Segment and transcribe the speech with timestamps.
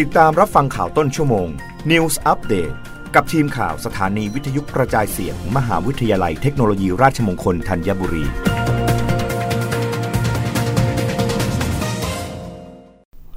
[0.00, 1.48] ติดตามรับฟังข่าวต้นชั่วโมง
[1.90, 2.74] News Update
[3.14, 8.24] กับทีมข่าวสถานีวิทยุกระจายเสียงมมหาวิทยาลัยเทคโนโลยีราชมงคลธัญบุรี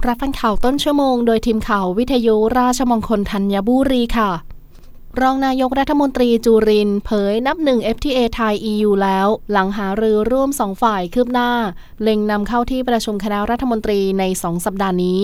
[0.06, 4.30] รับฟังข่าวต้นชั่วโมงโดยทีมข่าววิทยุราชมงคลธัญบุรีค่ะ
[5.20, 11.50] รองนายกรัฐมนตรีจูรินเผยนับหนึ่ง FTA ไทย EU แล้ว หลังหารือร่วมสองฝ่ายคืบหน้า
[12.02, 15.22] เล็งนำเข้าที่ประชุมคณะรัฐมนตรีในสองสัปดาห์นี้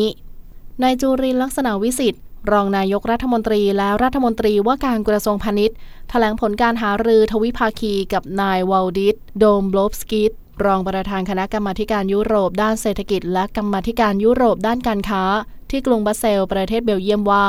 [0.83, 2.23] นายจุรินทร์ ลักษณวิศิษฏ์
[2.53, 5.77] รองนายกรัฐมนตรีและรัฐมนตรีว่าการกระทรวงพาณิชย์
[6.11, 10.33] แถลงผลการหารือทวิภาคีกับนายวัลดิส ดอมบรอฟสกิส
[10.65, 15.23] รองประธานคณะกรรมาธิการยุโรปด้านเศรษฐกิจ และกรรมาธิการยุโรปด้านการค้า
[15.71, 17.47] ที่กรุงบรัสเซลส์ ประเทศเบลเยียมว่า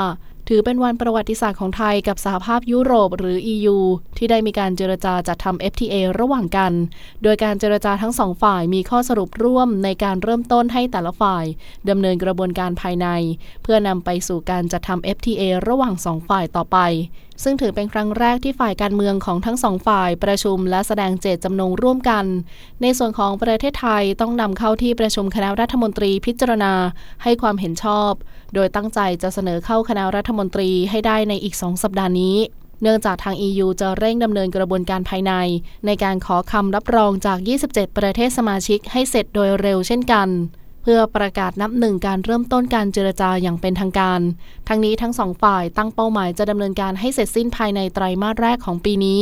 [0.47, 3.77] ถือเป็นวันประวัติศาสตร์ของไทยกับสหภาพยุโรปหรือ EU
[4.17, 6.73] ที่ได้มีการเจรจาจัดทำ FTA ระหว่างกัน
[7.23, 11.45] โดยการเจรจาทั้งสองฝ่ายมีข้อสรุปร่วมในการเริ่มต้นให้แต่ละฝ่าย
[11.89, 13.07] ดำเนินกระบวนการภายใน
[13.63, 16.77] เพื่อนำไปสู่การจัดทำ FTA ระหว่างสองฝ่ายต่อไป
[17.43, 22.25] ซึ่งถือเป็นครั้งแรกที่ฝ่ายการเมืองของทั้งสองฝ่ายประชุมและแสดงเจตจำนงร่วมกัน
[22.81, 26.73] ในส่วนของประเทศไทยต้องนำเข้าที่ประชุมคณะรัฐมนตรีพิจารณา
[27.23, 28.11] ให้ความเห็นชอบ
[28.53, 32.37] โดยตั้งใจจะเสนอเข้าคณะรัฐมนตรีให้ได้ในอีกสองสัปดาห์นี้
[32.81, 35.33] เนื่องจากทาง EU จะเร่งดำเนินกระบวนการภายใน
[35.85, 37.37] ในการขอคำรับรองจาก
[37.69, 40.29] 27 ประเทศสมาชิกให้เสร็จโดยเร็วเช่นกัน
[40.83, 44.19] เพื่อประกาศนับหนึ่งการเริ่มต้นการเจรจาอย่างเป็นทางการ
[44.67, 49.21] ทั้งนี้ทั้งสองฝ่ายตั้งเป้าหมายจะดำเนินการให้เสร็จสิ้นภายในไตรมาสแรกของปีนี้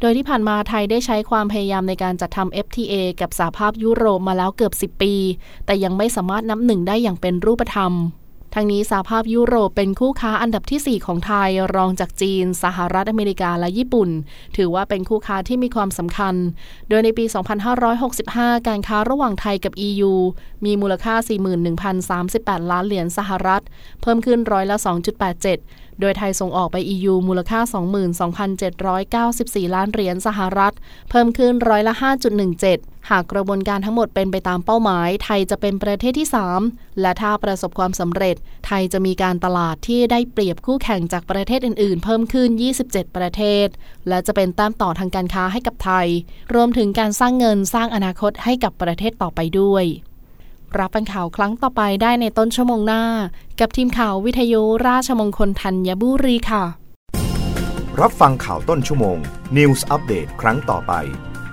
[0.00, 5.14] โดยที่ผ่านมาไทยได้ใช้ความพยายามในการจัดทำ FTA กับสหภาพยุโรปมาแล้วเกือบ 10 ปี
[5.66, 7.92] แต่ยังไม่สามารถนับหนึ่งได้อย่างเป็นรูปธรรม
[8.54, 14.10] ทั้งนี้สหภาพยุโรปเป็นคู่ค้าอันดับที่ 4 ของไทยรองจากจีน สหรัฐอเมริกาและญี่ปุ่น
[14.56, 16.34] ถือว่าเป็นคู่ค้าที่มีความสำคัญ
[16.88, 17.24] โดยในปี
[17.96, 20.12] 2565 การค้าระหว่างไทยกับ EU
[20.64, 21.14] มีมูลค่า
[21.92, 23.62] 41,038 ล้านเหรียญสหรัฐ
[24.02, 24.76] เพิ่มขึ้นร้อยละ
[25.38, 27.60] 2.87 โดยไทยส่งออกไป EU มูลค่า
[28.48, 30.74] 22,794 ล้านเหรียญสหรัฐ
[31.10, 36.28] เพิ่มขึ้นร้อยละ 5.17 หากกระบวนการทั้งหมดเป็นไปตามเป้าหมาย ไทยจะเป็นประเทศที่
[36.64, 38.36] 3 และถ้าประสบความสำเร็จ
[38.66, 42.50] ไทยจะมีการตลาดที่ได้เปรียบคู่แข่งจากประเทศอื่นๆ เพิ่มขึ้น
[42.82, 43.66] 27 ประเทศ
[44.08, 46.06] และจะเป็นแต้มต่อทางการค้าให้กับไทย
[46.54, 49.84] รวมถึงการสร้างเงินสร้างอนาคตให้กับประเทศต่อไปด้วย
[50.78, 53.02] รับฟังข่าวครั้งต่อไปได้ในต้นชั่วโมงหน้า
[53.60, 56.64] กับทีมข่าววิทยุราชมงคลธัญบุรีค่ะ
[58.00, 59.18] รับฟังข่าวต้นชั่วโมง
[59.56, 60.94] News Update ครั้งต่อไป